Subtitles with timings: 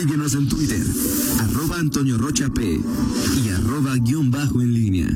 [0.00, 0.82] Síguenos en Twitter,
[1.40, 2.80] arroba Antonio Rocha P
[3.44, 5.06] y arroba guion bajo en línea.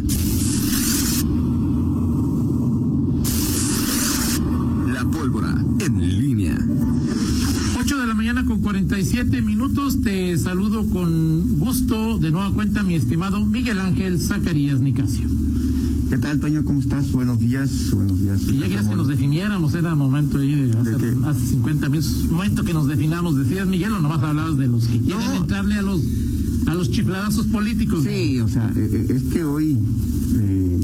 [4.92, 6.58] La pólvora en línea.
[7.80, 10.02] 8 de la mañana con 47 minutos.
[10.02, 15.26] Te saludo con gusto de nueva cuenta, mi estimado Miguel Ángel Zacarías Nicasio.
[16.10, 16.64] ¿Qué tal, Toño?
[16.64, 17.10] ¿Cómo estás?
[17.12, 18.42] Buenos días, buenos días.
[18.48, 21.14] Y ya querías que nos definiéramos, era momento ahí de hace, qué?
[21.26, 23.36] hace 50 minutos, momento que nos definamos.
[23.36, 26.00] Decías, Miguel, o nomás hablabas de los que quieren entrarle a los
[26.66, 28.04] a los chifladazos políticos.
[28.04, 29.76] Sí, o sea, eh, eh, es que hoy
[30.36, 30.80] eh,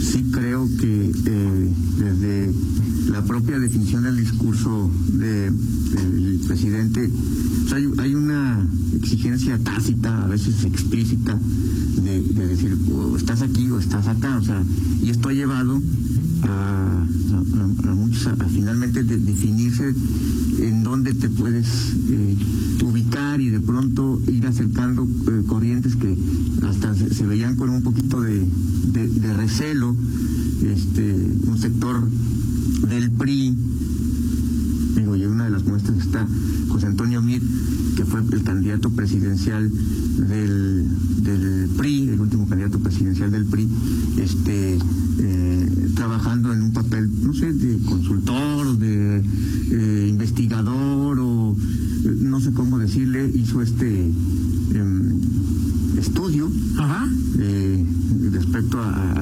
[0.00, 2.52] sí creo que eh, desde
[3.10, 7.10] la propia definición del discurso de- del presidente
[7.64, 11.38] o sea, hay, hay una exigencia tácita, a veces explícita,
[12.22, 14.62] de, de decir, o estás aquí o estás acá, o sea,
[15.02, 15.80] y esto ha llevado
[16.44, 17.06] a,
[17.94, 19.94] muchos a, finalmente de- definirse
[20.58, 21.66] en dónde te puedes
[22.10, 22.36] eh,
[22.84, 26.16] ubicar y de pronto ir acercando eh, corrientes que
[26.66, 28.44] hasta se, se veían con un poquito de,
[28.92, 29.94] de- de recelo,
[30.62, 31.14] este,
[31.46, 32.08] un sector
[32.88, 33.56] del PRI,
[34.96, 36.26] digo, y una de las muestras está
[36.68, 37.42] José Antonio Mir,
[37.96, 40.86] que fue el candidato presidencial del,
[41.22, 43.68] del PRI, el último candidato presidencial del PRI,
[44.18, 44.78] este,
[45.18, 49.22] eh, trabajando en un papel, no sé, de consultor, de
[49.70, 51.56] eh, investigador o
[52.04, 54.10] eh, no sé cómo decirle, hizo este
[54.74, 55.20] em,
[55.98, 57.08] estudio Ajá.
[58.32, 59.21] respecto a,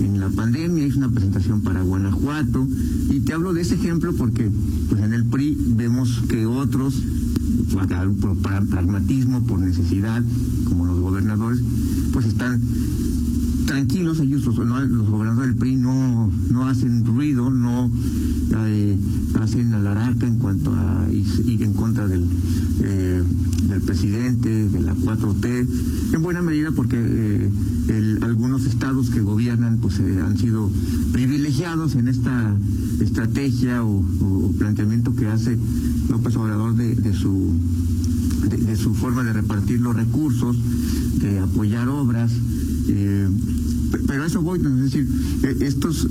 [0.00, 2.66] en la pandemia, hizo una presentación para Guanajuato,
[3.10, 4.50] y te hablo de ese ejemplo porque
[4.88, 6.94] pues en el PRI vemos que otros,
[7.74, 10.22] para- por pra- pragmatismo, por necesidad,
[10.64, 11.60] como los gobernadores,
[12.12, 12.60] pues están
[13.66, 14.56] tranquilos ellos los
[15.08, 17.88] gobernadores del PRI no no hacen ruido no
[18.68, 18.96] eh,
[19.40, 22.24] hacen alaraca en cuanto a y en contra del
[22.82, 23.22] eh,
[23.68, 25.66] del presidente de la 4T
[26.14, 27.50] en buena medida porque eh,
[28.22, 30.70] algunos estados que gobiernan pues han sido
[31.12, 32.56] privilegiados en esta
[33.00, 34.04] estrategia o,
[34.58, 35.56] planteamiento que hace
[36.10, 37.52] López Obrador de, su
[38.48, 40.56] de, su forma de repartir los recursos,
[41.20, 42.30] de apoyar obras.
[42.86, 45.08] pe- pero a eso voy, es decir,
[45.60, 46.08] estos,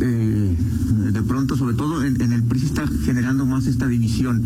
[1.12, 4.44] de pronto, sobre todo en, el PRI se está generando más esta división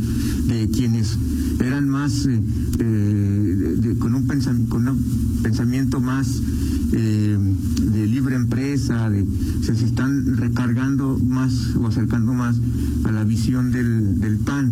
[0.47, 1.17] de quienes
[1.59, 2.41] eran más, eh,
[2.79, 4.27] eh, con, un
[4.67, 6.41] con un pensamiento más
[6.95, 7.37] eh,
[7.91, 9.25] de libre empresa, de,
[9.61, 12.57] se están recargando más o acercando más
[13.03, 14.71] a la visión del, del PAN.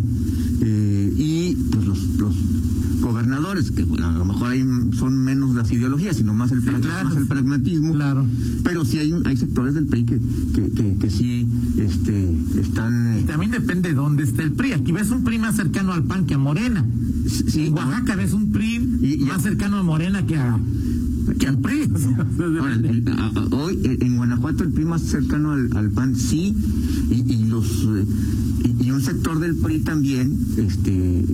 [0.60, 2.36] Eh, y pues los, los
[3.00, 4.64] gobernadores, que a lo mejor ahí
[4.96, 7.08] son menos las ideologías, sino más el, claro.
[7.08, 7.92] más el pragmatismo.
[7.94, 8.26] Claro.
[8.64, 10.20] Pero sí hay, hay sectores del PRI que,
[10.54, 11.46] que, que, que sí
[11.78, 12.30] este,
[12.60, 13.16] están...
[13.16, 14.72] Y eh, también depende de dónde esté el PRI.
[14.72, 16.84] Aquí ves un PRI más cercano al PAN que a Morena.
[17.26, 20.58] sí, En Oaxaca ves un PRI Y- y- más cercano a Morena que a
[21.38, 21.82] que al PRI.
[22.60, 22.88] Ahora, depende.
[23.12, 26.54] el- a- a- hoy eh, en Guanajuato el PRI más cercano al, al PAN sí,
[27.10, 28.04] y, y los eh,
[28.80, 31.24] y, y un sector del PRI también, este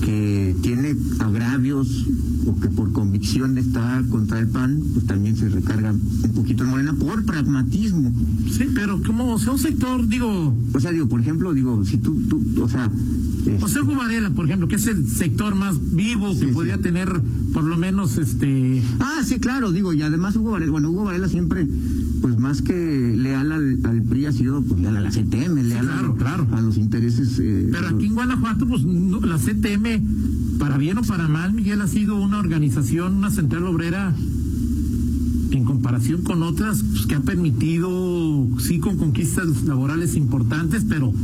[0.00, 2.06] que tiene agravios
[2.46, 6.70] o que por convicción está contra el PAN, pues también se recarga un poquito en
[6.70, 8.12] Morena por pragmatismo.
[8.50, 11.98] Sí, pero como o sea, un sector, digo, O sea, digo, por ejemplo, digo, si
[11.98, 12.90] tú, tú o sea,
[13.60, 17.08] José Hugo Varela, por ejemplo, que es el sector más vivo que Sí, podría tener
[17.54, 21.28] por lo menos este Ah, sí, claro, digo, y además Hugo Varela, bueno, Hugo Varela
[21.28, 21.66] siempre,
[22.20, 25.88] pues más que leal al, al PRI ha sido, pues leal a la CTM, leal
[25.88, 26.48] a- claro, claro.
[26.52, 27.38] a, los intereses.
[27.40, 31.80] eh, Pero aquí en Guanajuato, pues no- la CTM, para bien o para mal, Miguel,
[31.80, 34.14] ha sido una organización, una central obrera,
[35.50, 41.22] en comparación con otras, pues, que ha permitido, sí, con conquistas laborales importantes, pero pues,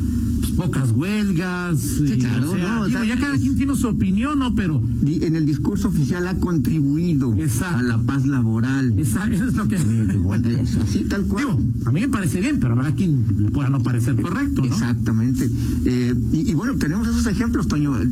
[0.56, 2.00] pocas huelgas.
[2.00, 4.54] y, claro, o sea, no, digo, ya cada quien tiene su opinión, ¿no?
[4.54, 7.78] Pero en el discurso oficial ha contribuido Exacto.
[7.78, 8.98] a la paz laboral.
[8.98, 9.76] esa, eso es lo que...
[9.76, 11.44] Eh, así tal cual.
[11.44, 14.66] Digo, a mí me parece bien, pero habrá quien le pueda no parecer correcto, ¿no?
[14.66, 15.50] Exactamente.
[15.84, 18.00] Eh, y, y bueno, tenemos esos ejemplos, Toño.
[18.00, 18.06] Eh,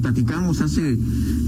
[0.00, 0.98] Platicamos hace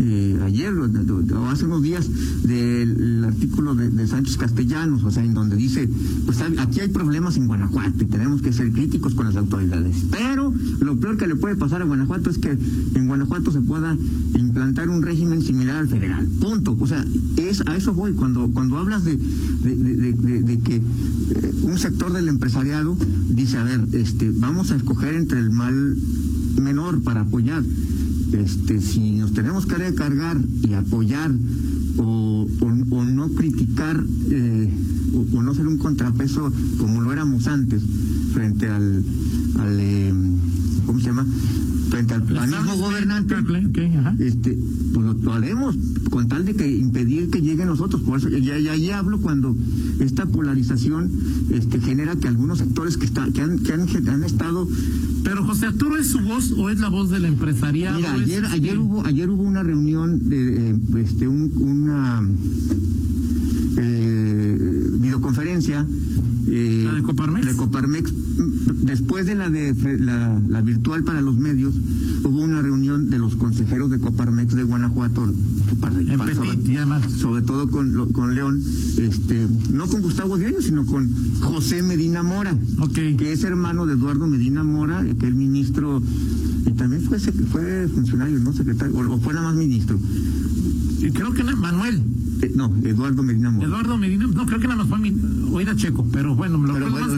[0.00, 2.08] eh, ayer o, hace unos días
[2.42, 5.88] del artículo de, de Sánchez Castellanos, o sea, en donde dice,
[6.24, 10.04] pues aquí hay problemas en Guanajuato y tenemos que ser críticos con las autoridades.
[10.10, 12.56] Pero lo peor que le puede pasar a Guanajuato es que
[12.94, 13.96] en Guanajuato se pueda
[14.38, 16.26] implantar un régimen similar al federal.
[16.40, 16.76] Punto.
[16.78, 17.04] O sea,
[17.36, 18.12] es a eso voy.
[18.12, 19.16] Cuando cuando hablas de,
[20.64, 20.82] que eh,
[21.62, 22.96] un sector del empresariado
[23.30, 25.96] dice, a ver, este, vamos a escoger entre el mal
[26.60, 27.62] menor para apoyar.
[28.32, 31.30] Este, si nos tenemos que recargar y apoyar
[31.98, 34.68] o, o- no criticar eh,
[35.32, 37.82] o, no ser un contrapeso como lo éramos antes
[38.32, 39.04] frente al, eh,
[39.56, 39.78] ¿cómo
[41.04, 41.26] se llama?
[41.90, 43.34] Frente al panismo gobernante,
[44.18, 44.58] este,
[44.92, 45.76] pues lo, haremos
[46.10, 48.02] con tal de que impedir que lleguen nosotros.
[48.02, 49.54] Por eso ya, ahí hablo cuando
[50.00, 51.10] esta polarización
[51.50, 54.66] este, genera que algunos sectores que, están que, han, que han, estado
[55.22, 57.96] pero José Arturo es su voz o es la voz del empresariado.
[57.96, 62.22] Mira, ayer, ayer hubo ayer hubo una reunión de eh, este un, una
[63.76, 65.86] eh, videoconferencia
[66.46, 67.46] eh, de Coparmex?
[67.46, 68.12] De Coparmex.
[68.82, 71.74] Después de la de la, virtual para los medios,
[72.22, 75.32] hubo una reunión de los consejeros de Coparmex de Guanajuato,
[77.18, 78.62] sobre, todo con, con León,
[78.98, 81.10] este, no con Gustavo Diario, sino con
[81.40, 82.56] José Medina Mora,
[82.94, 86.02] que es hermano de Eduardo Medina Mora, que el ministro,
[86.66, 89.98] y también fue, fue funcionario, no secretario, o, fue nada más ministro.
[91.00, 92.02] Y creo que Manuel.
[92.44, 93.66] Eh, no, Eduardo Medina Mora.
[93.66, 95.14] Eduardo Medina, no, creo que nada más fue
[95.50, 97.14] o era Checo, pero bueno, me lo pero bueno,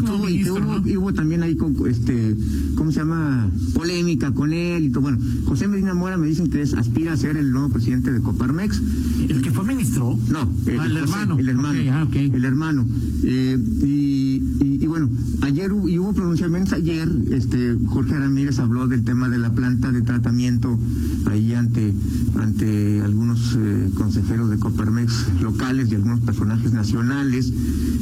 [0.99, 2.37] hubo, también ahí, con, este,
[2.77, 3.51] ¿cómo se llama?
[3.75, 5.03] Polémica con él y todo.
[5.03, 8.21] Bueno, José Medina Mora me dicen que es, aspira a ser el nuevo presidente de
[8.21, 8.81] Coparmex.
[9.29, 10.17] ¿El que fue ministro?
[10.29, 11.39] No, el, ah, hermano.
[11.39, 11.81] El hermano.
[11.91, 12.87] Ah, el hermano.
[13.25, 15.09] Eh, y, y, bueno,
[15.43, 19.91] ayer hubo, y hubo pronunciamientos ayer, este, Jorge Ramírez habló del tema de la planta
[19.91, 20.79] de tratamiento
[21.27, 21.93] ahí ante,
[22.39, 27.53] ante algunos eh, consejeros de Coparmex locales y algunos personajes nacionales.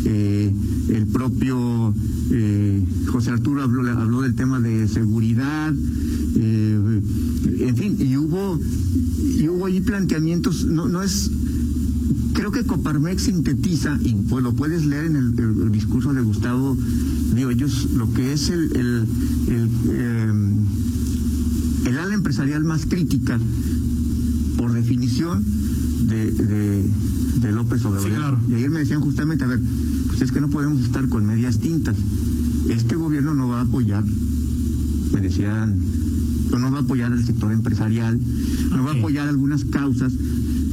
[0.04, 0.52] Eh,
[0.88, 1.94] el propio
[2.30, 5.72] eh, José Arturo habló, del tema de seguridad,
[6.36, 7.00] eh,
[7.60, 8.60] en fin, y hubo,
[9.38, 11.30] y hubo ahí planteamientos, no, no es
[12.34, 16.76] creo que Coparmex sintetiza, y pues lo puedes leer en el, discurso de Gustavo
[17.34, 19.06] de Hoyos, lo que es el, el,
[21.86, 23.38] el, ala empresarial más crítica,
[24.58, 25.44] por definición,
[26.06, 26.30] de,
[27.40, 28.38] de, López Obrador.
[28.48, 29.60] Y ayer me decían justamente, a ver,
[30.08, 31.96] pues es que no podemos estar con medias tintas.
[32.68, 34.04] Este gobierno no va a apoyar,
[35.12, 35.78] me decían,
[36.50, 38.18] no va a apoyar al sector empresarial,
[38.70, 40.12] no va a apoyar algunas causas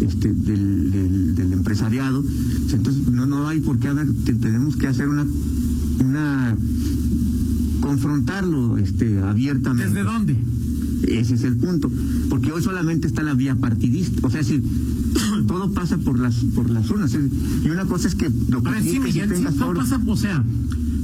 [0.02, 2.24] este, del, del, empresariado.
[2.72, 5.26] Entonces, no, no hay por qué haber, tenemos que hacer una,
[6.00, 6.56] una
[7.82, 9.94] confrontarlo este, abiertamente.
[9.94, 10.38] ¿Desde dónde?
[11.08, 11.92] Ese es el punto,
[12.30, 14.62] porque hoy solamente está la vía partidista, o sea, si
[15.42, 17.16] todo pasa por las por las urnas.
[17.64, 19.30] Y una cosa es que lo que sí, Miguel,
[19.76, 20.44] pasa, o sea,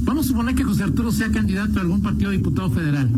[0.04, 3.10] vamos a suponer que José Arturo sea candidato a algún partido de diputado federal.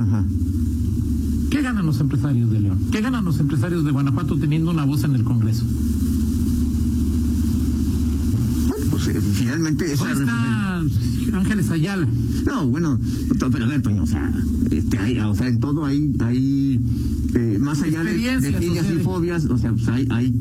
[1.51, 2.79] ¿Qué ganan los empresarios de León?
[2.93, 5.65] ¿Qué ganan los empresarios de Guanajuato teniendo una voz en el Congreso?
[8.91, 10.80] pues eh, finalmente esa
[11.33, 12.07] Ángeles Ayala.
[12.47, 12.99] No, bueno,
[13.39, 14.33] pero a ver, Toño, o sea,
[14.71, 16.81] este, hay, o sea, en todo hay, hay
[17.35, 20.35] eh, más allá de, de filias y fobias, o sea, pues hay, hay,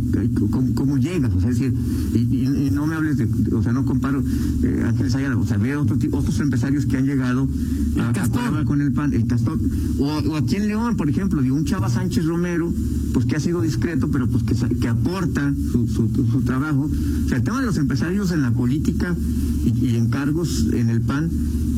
[0.74, 1.74] ¿cómo, llegas, o sea, es decir,
[2.16, 4.24] y, no me hables de, o sea, no comparo
[4.64, 7.48] eh, Ángeles Ayala, o sea, veo otro, otros empresarios que han llegado
[7.98, 9.60] a, con el pan, el castor,
[10.00, 12.74] o, aquí en León, por ejemplo, de un Chava Sánchez Romero,
[13.14, 16.90] pues que ha sido discreto, pero pues que, que aporta su, su, su trabajo.
[17.26, 19.16] O sea, el tema de los empresarios en la política
[19.66, 21.30] y, encargos en el PAN,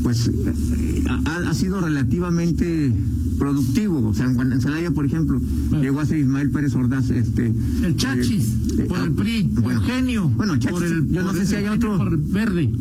[0.03, 2.91] pues eh, ha, sido relativamente
[3.37, 4.09] productivo.
[4.09, 5.39] O sea, en, Celaya, por ejemplo,
[5.81, 7.09] llegó a ser Ismael Pérez Ordaz.
[7.09, 7.53] Este,
[7.83, 11.45] el Chachis, eh, por el ah, PRI, bueno, Eugenio, bueno, por el, yo no sé
[11.45, 11.97] si hay otro.
[12.29, 12.71] verde.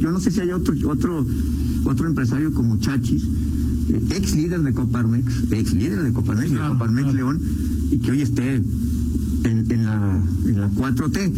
[0.00, 1.26] Yo, no sé si hay otro, otro,
[1.84, 3.22] otro empresario como Chachis,
[3.88, 7.40] eh, ex líder de Coparmex, ex líder de Coparmex, de Coparmex León,
[7.90, 11.32] y que hoy esté en, en, la, en la 4T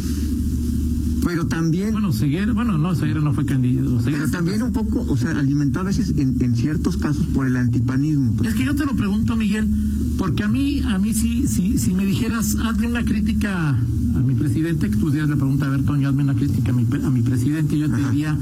[1.25, 1.93] pero también...
[1.93, 4.01] Bueno, Seguera, bueno, no, Seguera no fue candidato.
[4.05, 8.37] pero también un poco, o sea, alimentado a veces en, ciertos casos por el antipanismo.
[8.45, 9.69] Es que yo te lo pregunto, Miguel,
[10.17, 14.35] porque a mí, a mí sí, sí, si me dijeras, hazle una crítica a mi
[14.35, 17.11] presidente, que tú dirías la pregunta, a ver, Toño, hazme una crítica a mi, a
[17.11, 18.37] mi presidente, yo te diría,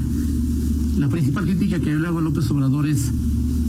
[0.97, 3.11] la principal crítica que yo le hago a López Obrador es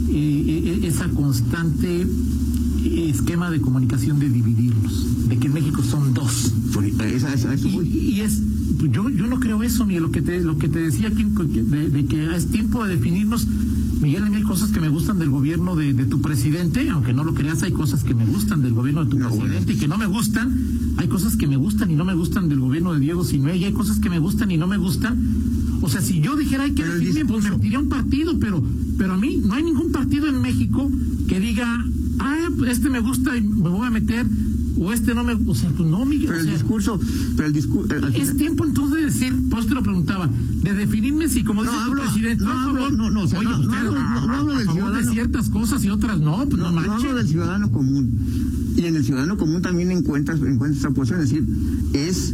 [0.09, 2.07] eh, eh, esa constante
[2.83, 6.53] esquema de comunicación de dividirnos, de que en México son dos.
[6.81, 8.41] y, es
[8.87, 12.05] yo, yo no creo eso, ni lo que te, lo que te decía aquí, de,
[12.05, 13.47] que es tiempo de definirnos.
[14.01, 17.25] Miguel, a mí hay cosas que me gustan del gobierno de, tu presidente, aunque no
[17.25, 19.97] lo creas, hay cosas que me gustan del gobierno de tu presidente y que no
[19.97, 20.57] me gustan.
[20.97, 23.65] Hay cosas que me gustan y no me gustan del gobierno de Diego Sinué y
[23.65, 25.19] hay cosas que me gustan y no me gustan.
[25.81, 28.63] O sea, si yo dijera hay que definirme, pues me metiría un partido, pero,
[28.97, 30.89] pero a mí no hay ningún partido en México
[31.27, 31.85] que diga,
[32.19, 34.25] ah, este me gusta y me voy a meter
[34.77, 36.27] o este no me, o sea, pues no, Miguel.
[36.27, 36.99] Pero el discurso,
[37.35, 37.95] pero el discurso.
[38.13, 40.29] Es tiempo entonces de decir, pues te lo preguntaba,
[40.63, 44.55] de definirme si como dice el presidente, no, hablo, no, no, o sea, no, hablo,
[44.55, 44.97] del ciudadano.
[44.97, 48.09] de ciertas cosas y otras no, pues no, no, hablo del ciudadano común.
[48.75, 51.47] Y en el ciudadano común también encuentras, encuentras esa posición, es decir,
[51.93, 52.33] es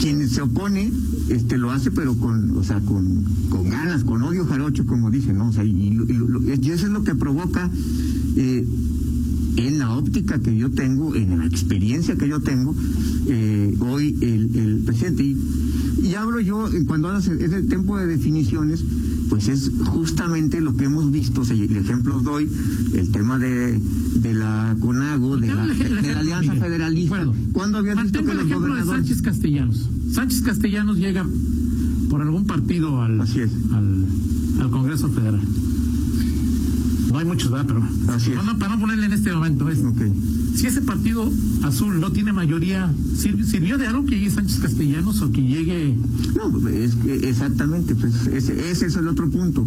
[0.00, 0.90] quien se opone
[1.28, 5.38] este lo hace pero con o sea con, con ganas con odio jarocho como dicen
[5.38, 5.96] no o sea y, y,
[6.60, 7.70] y eso es lo que provoca
[8.36, 8.66] eh,
[9.56, 12.74] en la óptica que yo tengo, en la experiencia que yo tengo,
[13.26, 15.22] eh, hoy el, el presidente.
[15.24, 15.36] Y,
[16.02, 18.84] y, hablo yo, cuando hablas ese tiempo de definiciones,
[19.28, 22.48] pues es justamente lo que hemos visto, o sea, el ejemplo doy,
[22.94, 23.80] el tema de,
[24.16, 27.16] de la CONAGO, de la, de la Alianza Federalista.
[27.16, 28.84] Bueno, ¿Cuándo habían visto que el los ejemplo de.
[28.84, 29.88] Sánchez Castellanos.
[30.12, 31.26] Sánchez Castellanos llega
[32.10, 33.50] por algún partido al, Así es.
[33.72, 34.06] al,
[34.60, 35.40] al Congreso Federal.
[37.12, 37.66] No hay muchos, ¿verdad?
[37.66, 38.36] Pero Así es.
[38.36, 39.78] no, no, para no ponerle en este momento es,
[40.56, 41.30] si ese partido
[41.62, 45.96] azul no tiene mayoría, ¿sir- ¿sirvió de algo que llegue Sánchez Castellanos o que llegue
[46.36, 49.66] No, es que exactamente, pues ese, ese es el otro punto.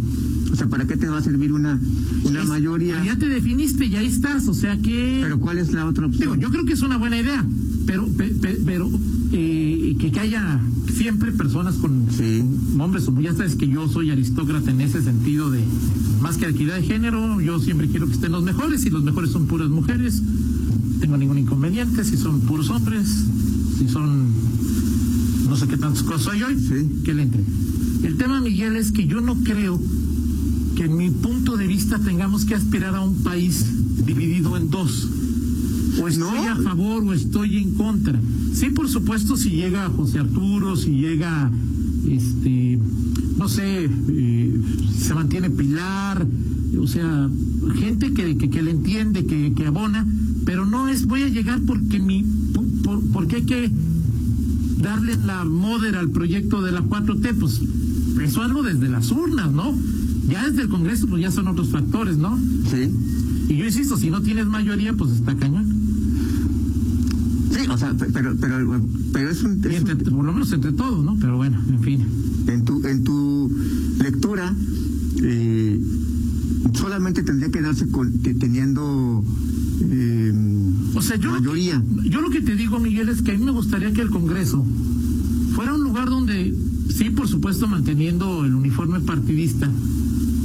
[0.52, 1.80] O sea, ¿para qué te va a servir una,
[2.24, 3.04] una Es- mayoría?
[3.04, 5.20] Ya te definiste y ahí estás, o sea que...
[5.24, 6.40] Pero ¿cuál es la otra Digo, opción?
[6.40, 7.44] yo creo que es una buena idea,
[7.86, 8.90] pero, pe- pe- pero
[9.32, 10.60] eh, que, que haya
[10.94, 12.42] siempre personas con, Sí.
[12.72, 15.62] con hombres, ya sabes que yo soy aristócrata en ese sentido de
[16.22, 19.32] más que equidad de género, yo siempre quiero que estén los mejores y los mejores
[19.32, 23.08] son puras mujeres, no tengo ningún inconveniente, si son puros hombres,
[23.78, 24.26] si son
[25.48, 27.04] no sé qué tantas cosas soy hoy, Sí.
[27.04, 27.44] que le entre.
[28.04, 29.80] El tema, Miguel, es que yo no creo
[30.76, 33.66] que en mi punto de vista tengamos que aspirar a un país
[34.06, 35.08] dividido en dos.
[36.02, 36.52] O estoy No.
[36.52, 38.20] a favor o estoy en contra.
[38.54, 41.52] Sí, por supuesto, si llega José Arturo, si llega,
[42.10, 42.80] este,
[43.38, 44.62] no sé, eh,
[45.00, 46.26] se mantiene Pilar,
[46.80, 47.30] o sea,
[47.80, 50.06] gente que, que, que le entiende, que, que abona,
[50.46, 52.24] pero no es voy a llegar porque mi,
[52.54, 53.72] por- por- porque hay que
[54.82, 57.62] darle la modera al proyecto de la 4T, pues
[58.22, 59.74] eso hazlo desde las urnas, ¿no?
[60.30, 62.38] Ya desde el Congreso, pues ya son otros factores, ¿no?
[62.70, 62.90] Sí.
[63.50, 65.65] Y yo insisto, si no tienes mayoría, pues está cañón.
[67.76, 71.04] O sea, pe- pero, pero, pero es un, es un- por lo menos entre todos,
[71.04, 71.18] ¿no?
[71.20, 72.02] Pero bueno, en fin.
[72.48, 73.52] en tu en tu
[74.02, 74.54] lectura
[75.22, 75.80] eh,
[76.74, 79.24] solamente tendría que darse con, que teniendo
[79.82, 80.34] eh,
[80.94, 81.84] O sea, yo, mayoría.
[82.10, 84.66] yo lo que te digo, Miguel, es que a mí me gustaría que el Congreso
[85.54, 86.54] fuera un lugar donde,
[86.90, 89.70] sí, por supuesto, manteniendo el uniforme partidista,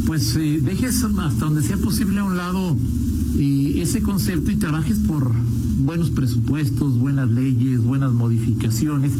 [0.07, 2.77] pues eh, dejes hasta donde sea posible a un lado
[3.39, 5.33] eh, ese concepto y trabajes por
[5.79, 9.13] buenos presupuestos, buenas leyes, buenas modificaciones.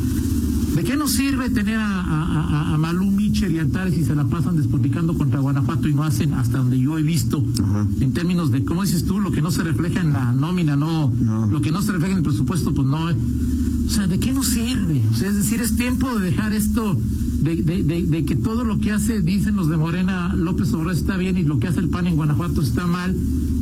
[0.77, 4.25] ¿De qué nos sirve tener a, a, a- Malú, Micher y Antares si se la
[4.27, 7.87] pasan despoticando contra Guanajuato y no hacen hasta donde yo he visto Ajá.
[8.01, 9.21] en términos de, ¿cómo dices tú?
[9.21, 11.47] Lo que no se refleja en la nómina, no, No.
[11.47, 13.05] lo que no se refleja en el presupuesto, pues no.
[13.07, 15.03] O sea, ¿de qué nos sirve?
[15.13, 16.97] O sea, es decir, es tiempo de dejar esto,
[17.41, 20.95] de, de, de, de que todo lo que hace, dicen los de Morena, López Obrador
[20.95, 23.17] está bien y lo que hace el PAN en Guanajuato está mal,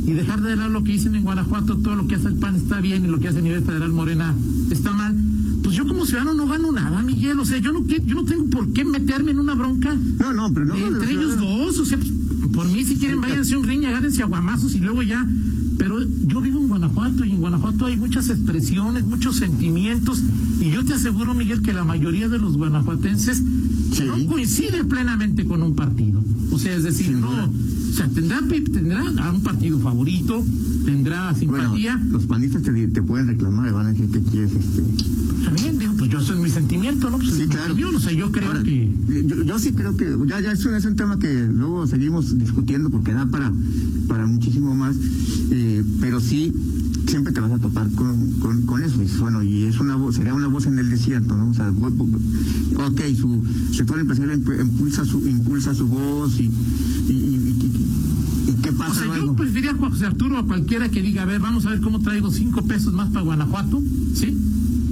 [0.05, 2.55] y dejar de lado lo que dicen en Guanajuato, todo lo que hace el PAN
[2.55, 4.35] está bien y lo que hace a nivel federal Morena
[4.71, 5.15] está mal.
[5.63, 7.39] Pues yo como ciudadano no gano nada, Miguel.
[7.39, 10.51] O sea, yo no, yo no tengo por qué meterme en una bronca No, no,
[10.53, 10.75] pero no.
[10.75, 11.43] entre no, ellos no.
[11.43, 12.11] dos, o sea, pues,
[12.53, 15.27] por mí si quieren váyanse a un ring, agárrense a guamazos y luego ya.
[15.77, 20.21] Pero yo vivo en Guanajuato y en Guanajuato hay muchas expresiones, muchos sentimientos
[20.59, 23.41] y yo te aseguro, Miguel, que la mayoría de los guanajuatenses
[23.91, 24.03] Sí.
[24.05, 26.23] no coincide plenamente con un partido.
[26.51, 28.39] O sea, es decir, no, o sea, tendrá,
[28.71, 30.43] tendrá a un partido favorito,
[30.85, 32.01] tendrá Bueno, simpatía.
[32.11, 34.83] los panistas te, te pueden reclamar van a decir que quieres este.
[35.43, 37.17] También, digo, pues yo es mi sentimiento, ¿no?
[37.17, 37.73] Pues Sí, claro.
[37.73, 38.91] opinión, o sea, yo creo Ahora, que...
[39.25, 42.37] Yo, yo sí creo que ya, ya es, un, es un tema que luego seguimos
[42.37, 43.51] discutiendo porque da para,
[44.07, 44.95] para muchísimo más,
[45.51, 46.53] eh, pero sí
[47.09, 49.01] siempre te vas a topar con, con, con eso.
[49.01, 51.49] Y bueno, y es una voz, sería una voz en el desierto, ¿no?
[51.49, 57.55] O sea, ok, su sector empresarial imp- impulsa su, impulsa su voz y, y, y-
[58.47, 61.23] y- y qué O pasa sea, yo preferiría a José Arturo a cualquiera que diga,
[61.23, 63.81] a ver, vamos a ver cómo traigo cinco pesos más para Guanajuato,
[64.13, 64.37] ¿sí?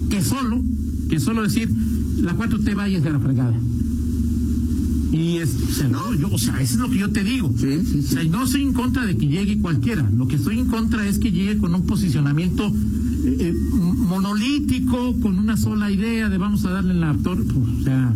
[0.10, 0.62] Que solo,
[1.10, 1.70] que solo decir,
[2.22, 3.54] la 4T vaya de la fregada.
[5.12, 7.54] Y es, o sea, no, yo, o sea, eso es lo que yo te digo.
[7.58, 10.10] Sí, sí, O sea, no estoy en contra de que llegue cualquiera.
[10.18, 13.54] Lo que estoy en contra es que llegue con un posicionamiento eh, eh,
[14.22, 18.14] monolítico, con una sola idea de vamos a darle la tor- pues, o sea,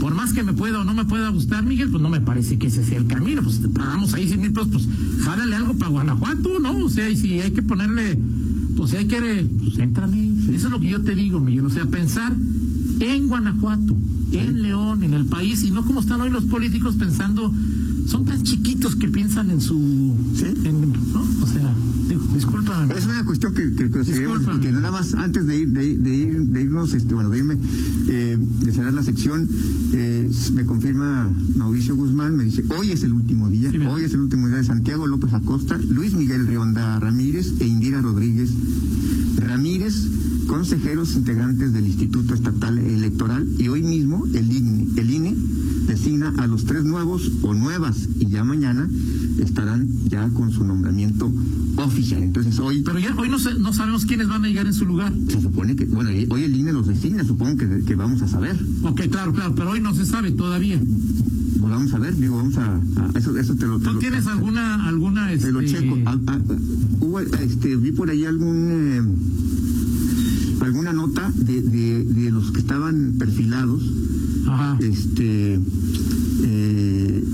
[0.00, 2.58] por más que me pueda o no me pueda gustar, Miguel, pues no me parece
[2.58, 3.42] que ese sea el camino.
[3.42, 4.88] Pues te pagamos ahí 100 mil pesos, pues
[5.24, 6.84] jálale algo para Guanajuato, ¿no?
[6.84, 8.18] O sea, y si hay que ponerle,
[8.76, 10.28] pues si hay que, pues éntrale.
[10.54, 11.64] Eso es lo que yo te digo, Miguel.
[11.66, 12.34] O sea, pensar
[13.00, 13.96] en Guanajuato,
[14.32, 17.52] en León, en el país, y no como están hoy los políticos pensando,
[18.06, 20.14] son tan chiquitos que piensan en su.
[20.34, 20.44] Sí.
[20.64, 21.22] en- ¿no?
[21.42, 21.74] O sea,
[22.08, 22.94] digo, discúlpame.
[22.94, 24.80] Es una cuestión que, que, que discutiendo.
[24.80, 27.56] Nada más antes de ir, de, ir- de, ir- de irnos, este, bueno, de irme,
[28.08, 29.48] eh, de cerrar la sección,
[29.92, 34.20] eh, me confirma Mauricio Guzmán, me dice, hoy es el último día, hoy es el
[34.20, 38.50] último día de Santiago López Acosta, Luis Miguel Rionda Ramírez e Indira Rodríguez
[39.36, 40.08] Ramírez,
[40.46, 45.34] consejeros integrantes del Instituto Estatal electoral y hoy mismo el INE, el INE
[45.86, 48.88] designa a los tres nuevos o nuevas y ya mañana
[49.38, 51.32] estarán ya con su nombramiento
[51.76, 52.22] oficial.
[52.22, 52.82] Entonces hoy...
[52.82, 55.12] Pero ya hoy no, se, no sabemos quiénes van a llegar en su lugar.
[55.28, 58.58] Se supone que, bueno, eh, hoy el INE los designa, supongo que, vamos a saber.
[58.82, 60.80] Ok, claro, claro, pero hoy no se sabe todavía
[61.68, 62.80] vamos a ver, digo, vamos a,
[63.16, 63.78] eso, eso te lo.
[63.78, 65.46] ¿Tú tienes alguna, alguna, este...
[65.46, 65.96] Te lo este checo.
[66.06, 66.18] A,
[67.00, 69.02] hubo, este, vi por ahí algún eh,
[70.60, 73.82] alguna nota de, de, de los que estaban perfilados.
[74.46, 74.78] Ajá.
[74.80, 75.58] Este,
[76.42, 77.24] eh,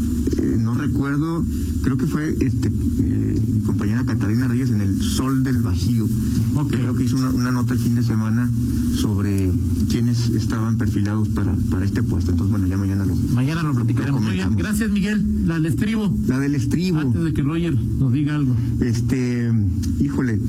[0.59, 1.45] no recuerdo,
[1.83, 6.07] creo que fue este eh, mi compañera Catalina Reyes en el Sol del Bajío.
[6.55, 6.71] Ok.
[6.71, 8.51] Creo que hizo una, una nota el fin de semana
[8.97, 9.51] sobre
[9.91, 12.31] quiénes estaban perfilados para, para este puesto.
[12.31, 13.15] Entonces, bueno, ya mañana lo.
[13.15, 14.25] Mañana lo platicaremos.
[14.25, 14.57] Lo.
[14.57, 15.47] Gracias, Miguel.
[15.47, 16.17] La del estribo.
[16.27, 17.01] La del estribo.
[17.01, 18.57] Antes de que Roger nos diga algo.
[18.81, 19.53] Este,
[20.01, 20.41] híjole,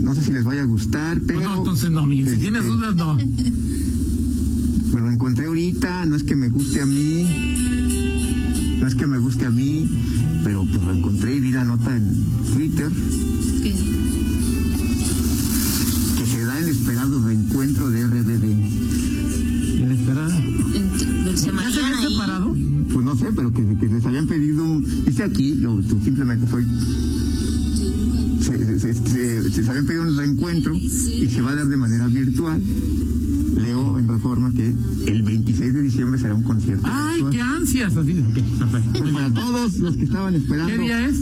[0.00, 1.40] no sé si les vaya a gustar, pero.
[1.40, 2.26] No, entonces no, Miguel.
[2.26, 3.14] Si este, tienes dudas, no.
[3.16, 7.26] Me lo encontré ahorita, no es que me guste a mí,
[8.80, 9.88] no es que me guste a mí,
[10.44, 12.24] pero pues lo encontré y vi la nota en
[12.54, 12.90] Twitter
[13.62, 13.74] ¿Qué?
[16.18, 18.44] que se da el esperado reencuentro de RBD.
[19.82, 20.30] El esperar.
[20.30, 22.12] Ent- ¿Se ¿Ya se manejan habían ahí?
[22.12, 22.56] separado?
[22.92, 24.80] Pues no sé, pero que, que les habían pedido.
[25.06, 26.64] Dice aquí, yo tú simplemente soy.
[28.94, 30.88] Se, se, se- habían pedido un reencuentro y
[31.28, 32.60] se va a dar de manera virtual.
[33.56, 34.72] Leo en reforma que
[35.06, 36.86] el 26 de diciembre será un concierto.
[36.88, 37.32] ¡Ay, virtual.
[37.32, 37.96] qué ansias!
[37.96, 39.00] Así, ok, perfecto.
[39.00, 40.72] Pues para todos los que estaban esperando.
[40.72, 41.16] ¿Qué día es?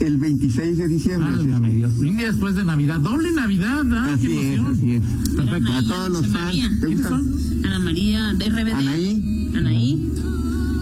[0.00, 1.30] El 26 de diciembre.
[1.36, 1.92] Válgame Dios.
[1.98, 3.00] Un día después de Navidad.
[3.00, 4.12] Doble Navidad, ¿ah?
[4.14, 5.02] Así ¡Qué es, así es.
[5.36, 5.68] Perfecto.
[5.68, 6.32] Para todos los fans.
[6.44, 6.68] María.
[6.70, 7.08] ¿Te ¿Quiénes gusta?
[7.10, 7.64] son?
[7.64, 8.72] Ana María de RBD.
[8.72, 9.50] Anaí.
[9.54, 10.12] Anaí.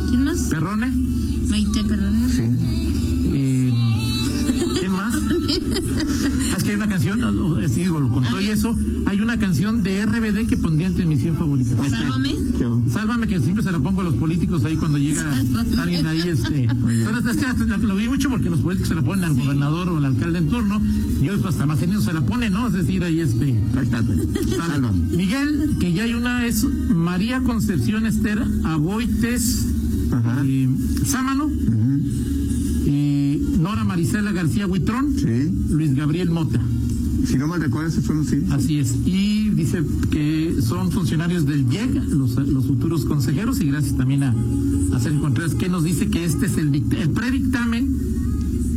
[0.08, 0.38] ¿Quién más?
[0.48, 0.92] Perrone.
[1.48, 2.14] Maite, perdón.
[2.30, 2.91] Sí.
[6.92, 10.88] Canción, no, no, es, con todo y eso, hay una canción de RBD que pondría
[10.88, 11.78] entre mis 100 favoritas.
[11.88, 12.36] Sálvame.
[12.90, 15.22] Sálvame que siempre se la pongo a los políticos ahí cuando llega
[15.78, 16.68] alguien ahí, este.
[17.04, 19.96] Pero es que lo, vi mucho porque los políticos se la ponen al gobernador o
[19.96, 20.80] al alcalde en turno,
[21.20, 22.66] y hoy pues hasta más tenido se la pone, ¿no?
[22.66, 23.58] Es decir, ahí este.
[24.56, 24.92] Sálvame.
[25.16, 29.66] Miguel, que ya hay una, es María Concepción Esther Aboites
[30.44, 30.68] eh,
[31.06, 31.50] Sámano,
[33.62, 35.50] Nora Marisela García Huitrón, Sí.
[35.70, 36.60] Luis Gabriel Mota.
[37.26, 38.44] Si no mal recuerdo, esos son sí.
[38.50, 38.94] Así es.
[39.04, 44.34] Y dice que son funcionarios del IEG, los, los futuros consejeros, y gracias también a,
[44.94, 47.96] a Sergio Contreras, que nos dice que este es el, el predictamen,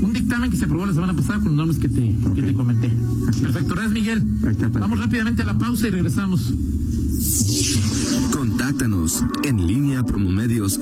[0.02, 2.54] un dictamen que se aprobó la semana pasada con los nombres que te, que te
[2.54, 2.92] comenté.
[3.28, 3.46] Así es.
[3.46, 4.24] Perfecto, gracias Miguel.
[4.74, 6.54] Vamos rápidamente a la pausa y regresamos.
[8.32, 10.80] Contáctanos en línea promomedios